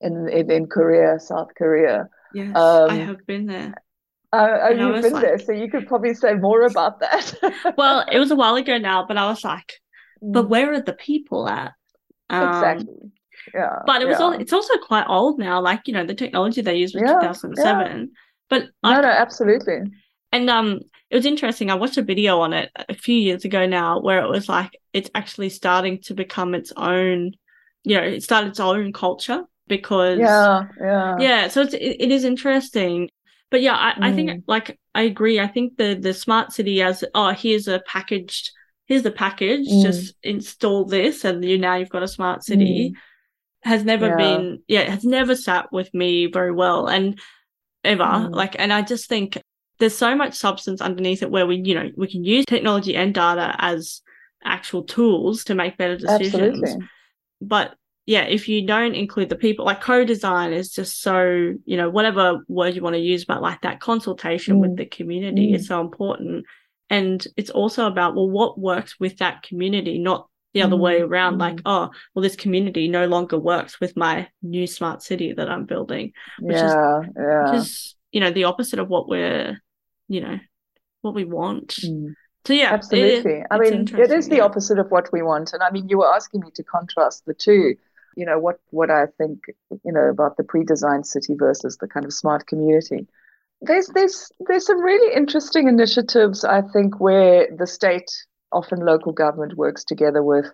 [0.00, 2.08] in, in, in Korea, South Korea.
[2.34, 3.74] Yes, um, I have been there.
[4.32, 5.22] Uh, oh, you've been like...
[5.22, 7.34] there, so you could probably say more about that.
[7.78, 9.72] well, it was a while ago now, but I was like,
[10.20, 10.48] but mm.
[10.48, 11.72] where are the people at?
[12.28, 13.12] Um, exactly.
[13.54, 13.78] Yeah.
[13.86, 14.26] But it was yeah.
[14.26, 15.60] all, it's also quite old now.
[15.60, 17.98] Like, you know, the technology they used was yeah, 2007.
[17.98, 18.04] Yeah.
[18.50, 19.78] But no, no, absolutely.
[20.32, 21.70] And um it was interesting.
[21.70, 24.78] I watched a video on it a few years ago now where it was like
[24.92, 27.32] it's actually starting to become its own,
[27.84, 31.16] you know, it started its own culture because yeah, yeah.
[31.18, 33.10] Yeah, so it's it, it is interesting.
[33.50, 34.04] But yeah, I, mm.
[34.04, 34.42] I think mm.
[34.46, 35.40] like I agree.
[35.40, 38.50] I think the the smart city as oh here's a packaged
[38.88, 39.82] here's the package, mm.
[39.82, 42.90] just install this, and you now you've got a smart city.
[42.90, 42.98] Mm.
[43.62, 44.16] Has never yeah.
[44.16, 47.18] been, yeah, has never sat with me very well, and
[47.82, 48.34] ever mm.
[48.34, 49.36] like, and I just think
[49.78, 53.14] there's so much substance underneath it where we, you know, we can use technology and
[53.14, 54.02] data as
[54.44, 56.62] actual tools to make better decisions.
[56.62, 56.88] Absolutely.
[57.40, 57.74] But
[58.06, 62.40] yeah, if you don't include the people, like co-design is just so, you know, whatever
[62.48, 64.60] word you want to use, but like that consultation mm.
[64.60, 65.54] with the community mm.
[65.54, 66.46] is so important.
[66.90, 70.82] And it's also about, well, what works with that community, not the other mm-hmm.
[70.82, 75.34] way around, like, oh, well, this community no longer works with my new smart city
[75.34, 76.12] that I'm building.
[76.40, 77.44] Which yeah, is, yeah.
[77.44, 79.60] Which is, you know, the opposite of what we're,
[80.08, 80.38] you know,
[81.02, 81.76] what we want.
[81.76, 82.14] Mm.
[82.44, 83.40] So yeah, absolutely.
[83.40, 84.44] It, I mean, it is the yeah.
[84.44, 85.52] opposite of what we want.
[85.52, 87.74] And I mean, you were asking me to contrast the two.
[88.16, 88.58] You know what?
[88.70, 89.40] What I think,
[89.84, 93.06] you know, about the pre-designed city versus the kind of smart community
[93.60, 98.10] there's there's there's some really interesting initiatives I think where the state,
[98.52, 100.46] often local government, works together with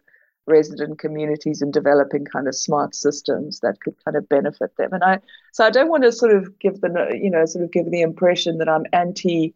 [0.47, 4.93] resident communities and developing kind of smart systems that could kind of benefit them.
[4.93, 5.21] And I
[5.53, 8.03] so I don't want to sort of give the you know sort of give the
[8.03, 9.55] impression that I'm anti,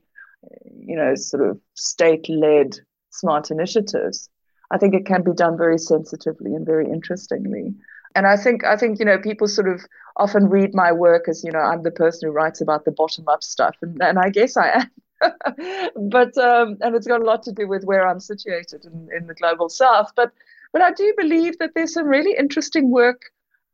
[0.76, 2.78] you know, sort of state-led
[3.10, 4.28] smart initiatives.
[4.70, 7.74] I think it can be done very sensitively and very interestingly.
[8.14, 9.82] And I think I think you know people sort of
[10.16, 13.28] often read my work as you know I'm the person who writes about the bottom
[13.28, 14.90] up stuff, and, and I guess I am.
[16.10, 19.26] but um, and it's got a lot to do with where I'm situated in, in
[19.26, 20.12] the global south.
[20.16, 20.32] But
[20.72, 23.20] but I do believe that there's some really interesting work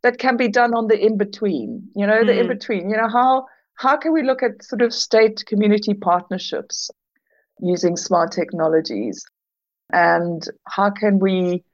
[0.02, 1.88] that can be done on the in between.
[1.94, 2.26] You know, mm.
[2.26, 2.90] the in between.
[2.90, 6.90] You know how how can we look at sort of state community partnerships
[7.60, 9.24] using smart technologies,
[9.92, 11.64] and how can we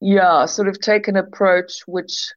[0.00, 2.32] yeah, sort of take an approach which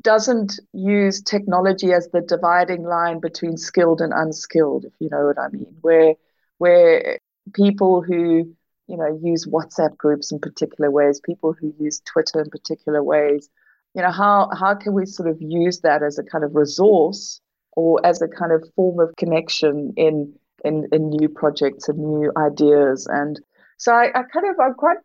[0.00, 5.38] doesn't use technology as the dividing line between skilled and unskilled, if you know what
[5.38, 6.14] I mean, where
[6.58, 7.18] where
[7.52, 8.54] people who
[8.86, 13.48] you know use WhatsApp groups in particular ways, people who use Twitter in particular ways,
[13.94, 17.40] you know, how how can we sort of use that as a kind of resource
[17.72, 22.32] or as a kind of form of connection in in, in new projects and new
[22.36, 23.06] ideas.
[23.10, 23.40] And
[23.76, 24.98] so I, I kind of I'm quite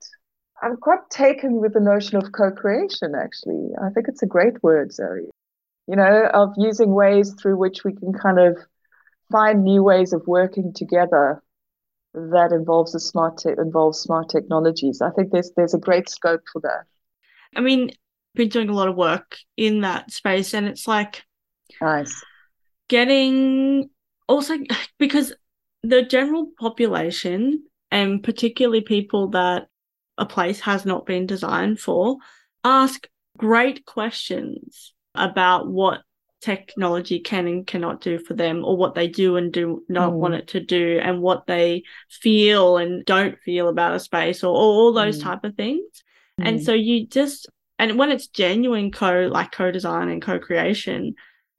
[0.61, 3.69] I'm quite taken with the notion of co-creation actually.
[3.81, 5.29] I think it's a great word, Zoe.
[5.87, 8.57] You know, of using ways through which we can kind of
[9.31, 11.41] find new ways of working together
[12.13, 15.01] that involves a smart te- involves smart technologies.
[15.01, 16.83] I think there's there's a great scope for that.
[17.55, 17.91] I mean,
[18.35, 21.23] been doing a lot of work in that space, and it's like
[21.81, 22.23] nice
[22.89, 23.89] getting
[24.27, 24.57] also
[24.99, 25.33] because
[25.83, 29.67] the general population and particularly people that
[30.17, 32.17] a place has not been designed for
[32.65, 36.01] ask great questions about what
[36.41, 40.15] technology can and cannot do for them or what they do and do not mm.
[40.15, 44.49] want it to do and what they feel and don't feel about a space or,
[44.49, 45.23] or all those mm.
[45.23, 46.03] type of things
[46.39, 46.47] mm.
[46.47, 51.13] and so you just and when it's genuine co like co-design and co-creation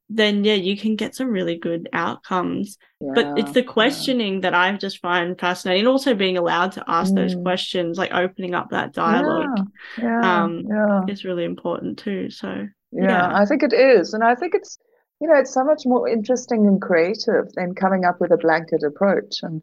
[0.09, 4.40] then yeah you can get some really good outcomes yeah, but it's the questioning yeah.
[4.40, 7.43] that i just find fascinating and also being allowed to ask those mm.
[7.43, 10.64] questions like opening up that dialogue yeah, um
[11.07, 14.14] is really important too so yeah, yeah, I think it is.
[14.14, 14.79] And I think it's,
[15.20, 18.83] you know, it's so much more interesting and creative than coming up with a blanket
[18.83, 19.42] approach.
[19.42, 19.62] And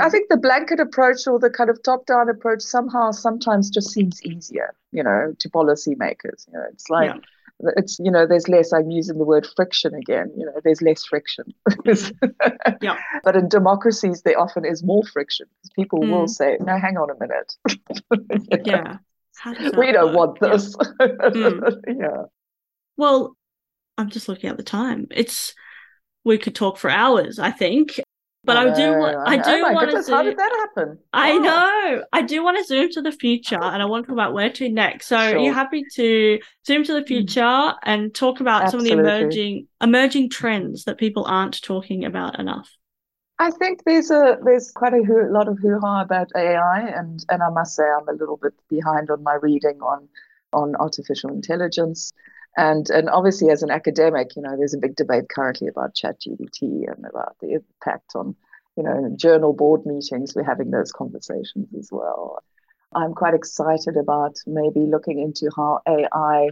[0.00, 3.90] I think the blanket approach or the kind of top down approach somehow sometimes just
[3.90, 6.46] seems easier, you know, to policymakers.
[6.48, 7.70] You know, it's like, yeah.
[7.76, 11.04] it's, you know, there's less, I'm using the word friction again, you know, there's less
[11.04, 11.54] friction.
[12.82, 12.98] yeah.
[13.24, 16.10] But in democracies, there often is more friction because people mm.
[16.10, 17.54] will say, no, hang on a minute.
[18.50, 18.62] know?
[18.64, 18.98] Yeah.
[19.76, 20.40] We don't work?
[20.40, 20.74] want this.
[21.00, 21.06] Yeah.
[21.26, 22.00] Mm.
[22.00, 22.22] yeah.
[22.96, 23.36] Well,
[23.98, 25.06] I'm just looking at the time.
[25.10, 25.54] It's
[26.24, 28.00] we could talk for hours, I think.
[28.46, 30.98] But I, I do want I do oh want to zoom, How did that happen?
[31.12, 31.38] I oh.
[31.38, 32.04] know.
[32.12, 34.50] I do want to zoom to the future and I want to talk about where
[34.50, 35.08] to next.
[35.08, 35.36] So sure.
[35.36, 37.08] are you happy to zoom to the mm.
[37.08, 38.90] future and talk about Absolutely.
[38.90, 42.70] some of the emerging emerging trends that people aren't talking about enough?
[43.40, 47.42] I think there's a there's quite a hoo, lot of hoo-ha about AI and and
[47.42, 50.08] I must say I'm a little bit behind on my reading on
[50.52, 52.12] on artificial intelligence.
[52.56, 56.90] And and obviously, as an academic, you know, there's a big debate currently about ChatGPT
[56.90, 58.34] and about the impact on,
[58.76, 60.34] you know, journal board meetings.
[60.34, 62.42] We're having those conversations as well.
[62.94, 66.48] I'm quite excited about maybe looking into how AI,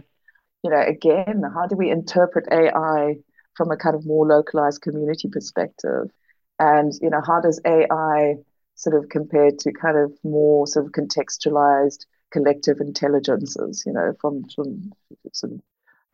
[0.63, 3.15] you know, again, how do we interpret AI
[3.55, 6.11] from a kind of more localized community perspective?
[6.59, 8.35] And, you know, how does AI
[8.75, 14.43] sort of compare to kind of more sort of contextualized collective intelligences, you know, from,
[14.55, 14.91] from
[15.33, 15.61] sort of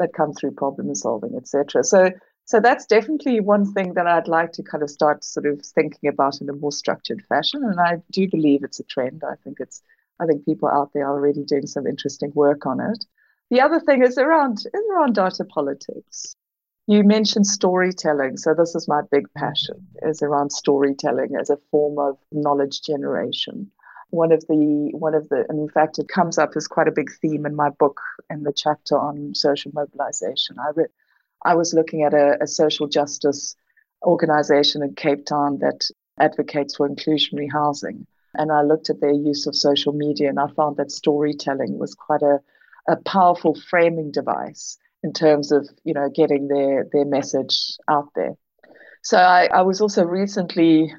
[0.01, 1.83] that come through problem solving, etc.
[1.83, 2.11] So
[2.45, 6.09] so that's definitely one thing that I'd like to kind of start sort of thinking
[6.09, 7.63] about in a more structured fashion.
[7.63, 9.23] And I do believe it's a trend.
[9.23, 9.81] I think it's
[10.19, 13.05] I think people out there are already doing some interesting work on it.
[13.49, 16.35] The other thing is around is around data politics.
[16.87, 21.99] You mentioned storytelling, so this is my big passion is around storytelling as a form
[21.99, 23.71] of knowledge generation
[24.11, 26.91] one of the one of the and in fact it comes up as quite a
[26.91, 30.57] big theme in my book in the chapter on social mobilization.
[30.59, 30.89] I read
[31.43, 33.55] i was looking at a, a social justice
[34.03, 39.47] organization in cape town that advocates for inclusionary housing and i looked at their use
[39.47, 42.39] of social media and i found that storytelling was quite a,
[42.87, 48.35] a powerful framing device in terms of you know getting their their message out there.
[49.03, 50.93] So I, I was also recently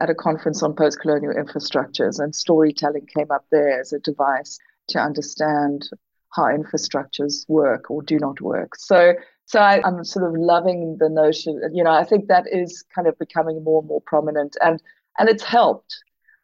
[0.00, 4.58] at a conference on post colonial infrastructures, and storytelling came up there as a device
[4.88, 5.88] to understand
[6.34, 8.76] how infrastructures work or do not work.
[8.76, 9.14] So,
[9.46, 11.60] so I, am sort of loving the notion.
[11.72, 14.82] You know, I think that is kind of becoming more and more prominent, and
[15.18, 15.96] and it's helped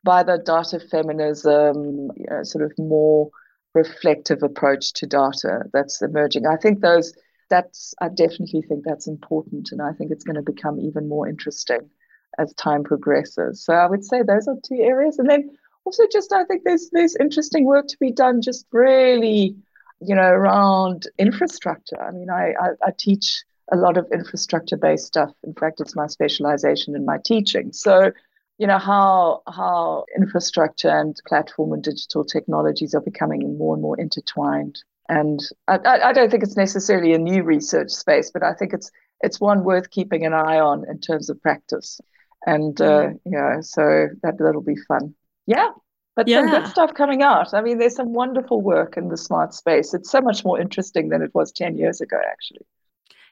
[0.05, 3.31] by the data feminism, you know, sort of more
[3.75, 6.47] reflective approach to data that's emerging.
[6.47, 7.15] I think those
[7.51, 11.29] that's I definitely think that's important, and I think it's going to become even more
[11.29, 11.91] interesting
[12.39, 13.65] as time progresses.
[13.65, 15.19] So I would say those are two areas.
[15.19, 15.51] And then
[15.85, 19.57] also just I think there's there's interesting work to be done just really,
[20.01, 22.01] you know, around infrastructure.
[22.01, 25.31] I mean, I, I, I teach a lot of infrastructure based stuff.
[25.45, 27.73] In fact, it's my specialization in my teaching.
[27.73, 28.13] So,
[28.59, 33.99] you know, how how infrastructure and platform and digital technologies are becoming more and more
[33.99, 34.79] intertwined.
[35.09, 38.91] And I, I don't think it's necessarily a new research space, but I think it's
[39.21, 42.01] it's one worth keeping an eye on in terms of practice
[42.47, 43.21] and uh, mm.
[43.25, 45.15] yeah, so that that'll be fun.
[45.47, 45.69] Yeah,
[46.17, 46.41] but yeah.
[46.41, 47.55] some good stuff coming out.
[47.55, 49.95] I mean, there's some wonderful work in the smart space.
[49.95, 52.67] It's so much more interesting than it was ten years ago, actually.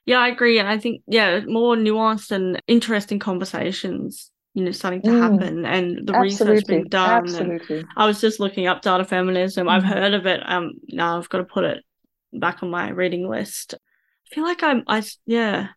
[0.06, 4.30] Yeah, I agree, and I think yeah, more nuanced and interesting conversations.
[4.54, 5.20] You know, starting to mm.
[5.20, 6.54] happen, and the Absolutely.
[6.54, 7.24] research being done.
[7.24, 7.84] Absolutely.
[7.96, 9.68] I was just looking up data feminism.
[9.68, 10.40] I've heard of it.
[10.44, 11.84] Um, now I've got to put it
[12.32, 13.74] back on my reading list.
[13.74, 14.82] I feel like I'm.
[14.88, 15.68] I yeah.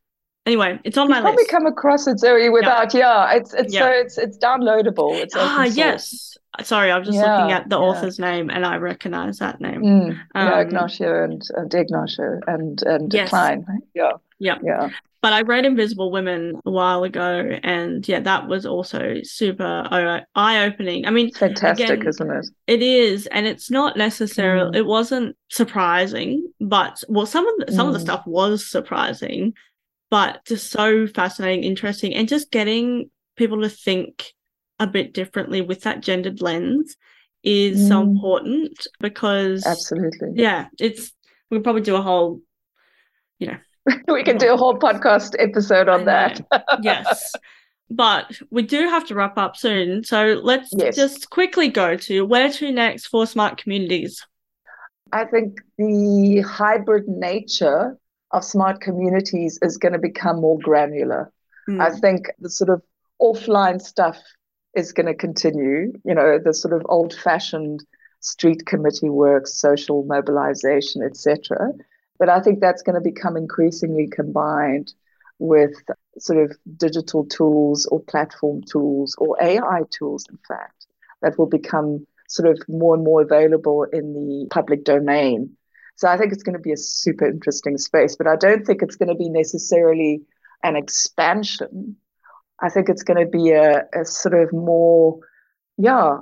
[0.46, 1.52] Anyway, it's on You've my probably list.
[1.52, 3.34] come across it, Zoe, without yeah.
[3.34, 3.80] It's it's Yeah.
[3.82, 5.16] so it's it's downloadable.
[5.20, 6.38] It's ah, yes.
[6.62, 7.82] Sorry, I was just looking at the yeah.
[7.82, 9.82] author's name and I recognize that name.
[9.82, 13.30] Mm, yeah, Um, Ignacio and, and Ignacio and and Yes.
[13.30, 13.66] Klein.
[13.68, 13.82] right?
[13.96, 14.12] Yeah.
[14.39, 14.58] Yeah.
[14.64, 14.89] Yeah.
[15.24, 19.88] But I read Invisible Women a while ago, and yeah, that was also super
[20.36, 21.06] eye opening.
[21.08, 22.46] I mean, Fantastic, Again, isn't it?
[22.68, 24.72] It is, and it's not necessarily.
[24.72, 24.76] Mm.
[24.80, 28.04] It wasn't surprising, but well, some of the, some of the Mm.
[28.04, 29.54] stuff was surprising,
[30.14, 34.32] but just so fascinating, interesting, and just getting people to think
[34.78, 36.95] a bit differently with that gendered lens
[37.41, 38.11] is so Mm.
[38.14, 40.34] important because Absolutely.
[40.36, 41.11] yeah, it's
[41.49, 42.41] we could probably do a whole
[43.39, 43.57] you know.
[44.14, 46.39] we can do a whole podcast episode on that.
[46.84, 47.34] yes.
[47.89, 50.03] But we do have to wrap up soon.
[50.03, 50.95] So let's Yes.
[50.95, 54.24] just quickly go to where to next for smart communities.
[55.11, 57.97] I think the hybrid nature
[58.34, 61.31] of smart communities is going to become more granular.
[61.67, 61.79] Hmm.
[61.79, 62.81] I think the sort of
[63.21, 64.17] offline stuff
[64.75, 67.86] is going to continue, you know, the sort of old fashioned
[68.19, 71.71] street committee work, social mobilization, etc.
[72.17, 74.93] But I think that's going to become increasingly combined
[75.39, 75.73] with
[76.17, 80.88] sort of digital tools or platform tools or AI tools, in fact,
[81.21, 85.55] that will become sort of more and more available in the public domain.
[85.96, 88.82] So I think it's going to be a super interesting space, but I don't think
[88.82, 90.22] it's going to be necessarily
[90.64, 91.96] an expansion.
[92.62, 95.20] I think it's going to be a, a sort of more,
[95.78, 96.18] yeah,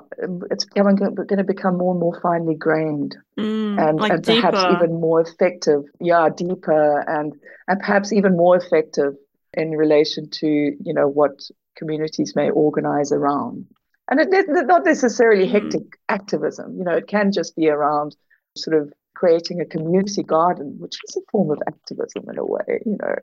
[0.50, 4.66] it's becoming, going to become more and more finely grained Mm, and, like and perhaps
[4.70, 5.84] even more effective.
[6.00, 7.34] Yeah, deeper and
[7.68, 9.14] and perhaps even more effective
[9.54, 11.40] in relation to you know what
[11.78, 13.66] communities may organize around.
[14.10, 15.52] And it, it's not necessarily Mm.
[15.52, 16.78] hectic activism.
[16.78, 18.16] You know, it can just be around
[18.58, 18.92] sort of
[19.22, 22.72] creating a community garden, which is a form of activism in a way.
[22.90, 23.16] You know,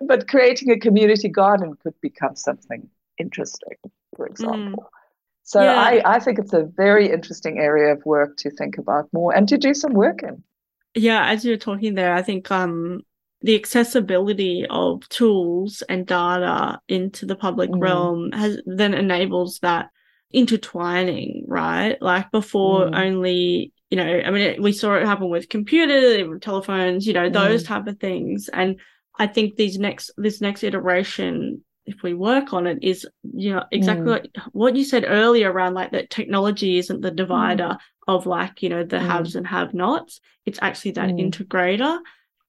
[0.10, 2.82] but creating a community garden could become something
[3.24, 3.76] interesting,
[4.16, 4.84] for example.
[5.44, 5.64] So Mm.
[5.64, 5.80] Yeah.
[5.88, 9.48] I, I think it's a very interesting area of work to think about more and
[9.48, 10.42] to do some work in.
[10.94, 13.00] Yeah, as you're talking there, I think um
[13.42, 17.80] the accessibility of tools and data into the public Mm.
[17.80, 19.90] realm has then enables that
[20.32, 21.96] intertwining, right?
[22.02, 22.94] Like before Mm.
[23.06, 27.28] only, you know, I mean, it, we saw it happen with computers, telephones, you know,
[27.28, 27.66] those Mm.
[27.66, 28.48] type of things.
[28.52, 28.80] And
[29.18, 33.64] I think these next this next iteration, if we work on it, is you know
[33.72, 34.10] exactly Mm.
[34.10, 37.76] what, what you said earlier around like that technology isn't the divider
[38.06, 39.06] of like you know the Mm.
[39.08, 40.20] haves and have nots.
[40.46, 41.30] It's actually that Mm.
[41.30, 41.98] integrator.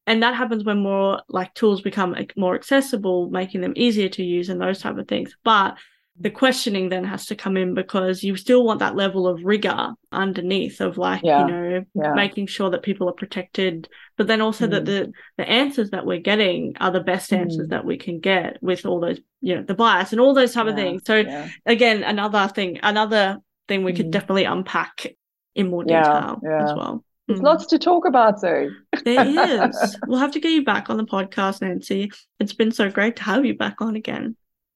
[0.07, 4.49] And that happens when more like tools become more accessible, making them easier to use
[4.49, 5.35] and those type of things.
[5.43, 5.77] But
[6.19, 9.93] the questioning then has to come in because you still want that level of rigor
[10.11, 11.45] underneath of like, Yeah.
[11.47, 12.13] you know, Yeah.
[12.13, 13.87] making sure that people are protected,
[14.17, 14.85] but then also that Mm.
[14.85, 17.69] the the answers that we're getting are the best answers Mm.
[17.71, 20.67] that we can get with all those, you know, the bias and all those type
[20.67, 21.03] of things.
[21.05, 21.47] So yeah.
[21.65, 23.37] again, another thing, another
[23.67, 24.11] thing we could Mhm.
[24.11, 25.07] definitely unpack
[25.55, 27.03] in more Yeah, detail as well.
[27.27, 27.43] There's Mm.
[27.45, 28.69] lots to talk about, though.
[29.05, 29.25] There
[29.69, 29.97] is.
[30.07, 32.11] We'll have to get you back on the podcast, Nancy.
[32.39, 34.35] It's been so great to have you back on again.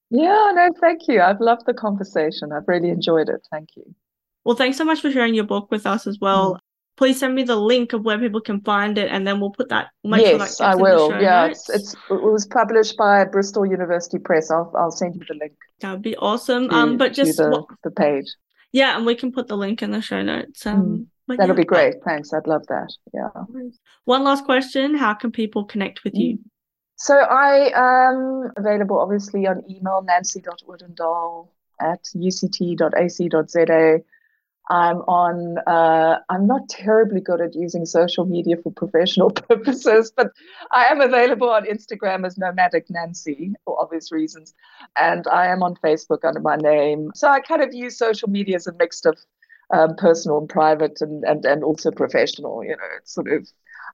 [0.09, 1.21] Yeah, no, thank you.
[1.21, 2.51] I've loved the conversation.
[2.51, 3.45] I've really enjoyed it.
[3.51, 3.95] Thank you.
[4.43, 6.55] Well, thanks so much for sharing your book with us as well.
[6.55, 6.59] Mm.
[6.97, 9.67] Please send me the link of where people can find it, and then we'll put
[9.69, 9.87] that.
[10.03, 11.09] We'll make sure that yes, I will.
[11.19, 14.49] Yeah, it's, it's it was published by Bristol University Press.
[14.49, 16.69] I'll I'll send you the link that would be awesome.
[16.69, 18.27] to, um, but just the, what- the page.
[18.71, 20.65] yeah, and we can put the link in the show notes.
[20.65, 21.63] Um, but That'll yeah.
[21.63, 21.95] be great.
[22.05, 22.31] Thanks.
[22.31, 22.93] I'd love that.
[23.13, 23.29] Yeah.
[24.05, 26.39] One last question: How can people connect with you?
[26.95, 31.49] So I am available obviously on email nancy.odendaal
[31.81, 33.99] at uct.ac.za.
[34.67, 40.31] I'm on, uh, I'm not terribly good at using social media for professional purposes, but
[40.71, 44.55] I am available on Instagram as Nomadic Nancy for obvious reasons.
[44.97, 47.11] And I am on Facebook under my name.
[47.13, 49.17] So I kind of use social media as a mix of
[49.71, 52.63] um, personal and private and, and, and also professional.
[52.63, 53.47] You know, sort of,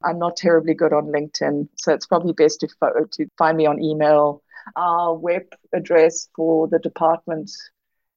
[0.04, 1.68] I'm not terribly good on LinkedIn.
[1.78, 4.42] So it's probably best to, fo- to find me on email.
[4.76, 5.44] Our web
[5.74, 7.50] address for the department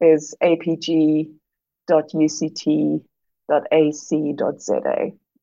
[0.00, 1.30] is apg.uct.ac.za.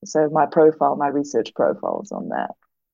[0.03, 2.51] So my profile, my research profile is on that.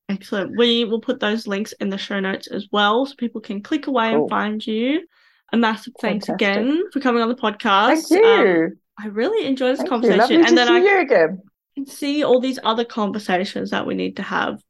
[0.10, 0.58] Excellent.
[0.58, 3.88] We will put those links in the show notes as well, so people can click
[3.88, 4.22] away Cool.
[4.22, 5.06] and find you.
[5.54, 6.58] A massive thanks Fantastic.
[6.58, 8.10] again for coming on the podcast.
[8.10, 8.78] Thank Um, you.
[9.00, 11.42] I really enjoyed this Thank conversation, and to then see I you again.
[11.78, 14.62] Can see all these other conversations that we need to have,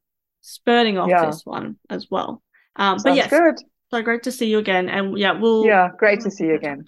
[0.42, 1.26] spurting off Yeah.
[1.26, 2.42] this one as well.
[2.76, 3.56] Um, but Sounds yes, good.
[3.92, 6.86] so great to see you again, and yeah, we'll Yeah, great to see you again.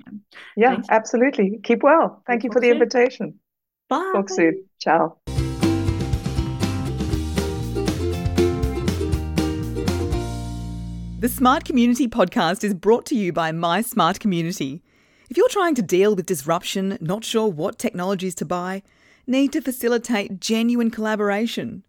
[0.58, 0.88] Yeah, Thanks.
[0.90, 1.60] absolutely.
[1.64, 2.22] Keep well.
[2.28, 2.74] Thank you Talk for the soon.
[2.82, 3.40] invitation.
[3.88, 4.12] Bye.
[4.14, 4.66] Talk soon.
[4.80, 5.18] Ciao.
[11.20, 14.82] The Smart Community podcast is brought to you by My Smart Community.
[15.30, 18.84] If you're trying to deal with disruption, not sure what technologies to buy,
[19.30, 21.84] need to facilitate genuine collaboration,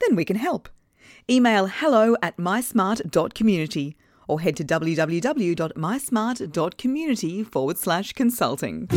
[0.00, 0.68] then we can help.
[1.30, 3.96] Email hello at mysmart.community
[4.28, 8.88] or head to www.mysmart.community forward slash consulting.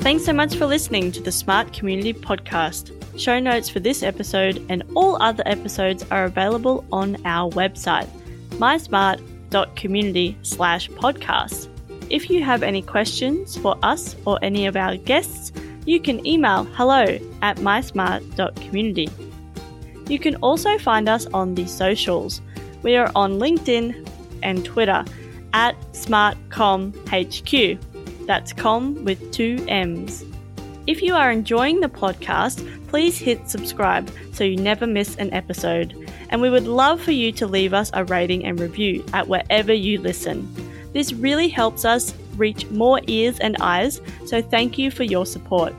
[0.00, 2.94] Thanks so much for listening to the Smart Community Podcast.
[3.18, 8.08] Show notes for this episode and all other episodes are available on our website,
[8.50, 11.68] mysmart.community slash podcast.
[12.10, 15.52] If you have any questions for us or any of our guests,
[15.84, 19.08] you can email hello at mysmart.community.
[20.08, 22.40] You can also find us on the socials.
[22.82, 24.08] We are on LinkedIn
[24.42, 25.04] and Twitter
[25.52, 27.78] at SmartCommHQ.
[28.26, 30.24] That's com with two M's.
[30.86, 35.94] If you are enjoying the podcast, please hit subscribe so you never miss an episode.
[36.30, 39.74] And we would love for you to leave us a rating and review at wherever
[39.74, 40.67] you listen.
[40.92, 45.74] This really helps us reach more ears and eyes, so thank you for your support.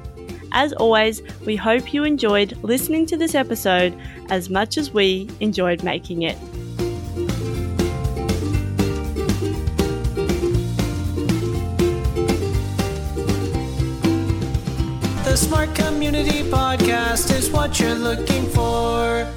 [0.51, 3.97] As always, we hope you enjoyed listening to this episode
[4.29, 6.37] as much as we enjoyed making it.
[15.23, 19.31] The Smart Community Podcast is what you're looking for.